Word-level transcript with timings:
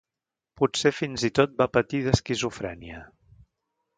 Potser 0.61 0.91
fins 0.99 1.25
i 1.29 1.31
tot 1.41 1.53
va 1.59 1.69
patir 1.77 2.01
d'esquizofrènia. 2.07 3.03